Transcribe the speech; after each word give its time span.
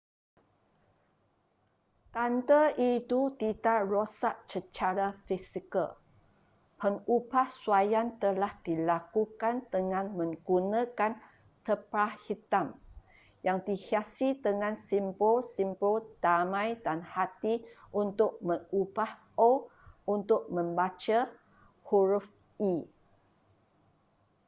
tanda 2.13 2.61
itu 2.93 3.21
tidak 3.41 3.79
rosak 3.93 4.33
secara 4.53 5.07
fizikal 5.29 5.89
pengubahsuaian 6.81 8.07
telah 8.23 8.49
dilakukan 8.67 9.55
dengan 9.73 10.05
menggunakan 10.19 11.11
terpal 11.65 12.09
hitam 12.25 12.67
yang 13.47 13.59
dihiasi 13.67 14.29
dengan 14.45 14.73
simbol 14.87 15.37
simbol 15.53 15.97
damai 16.23 16.69
dan 16.85 16.99
hati 17.13 17.53
untuk 18.01 18.31
mengubah 18.47 19.11
o 19.49 19.69
untuk 20.15 20.41
membaca 20.55 21.19
huruf 21.87 22.25
e 22.71 22.89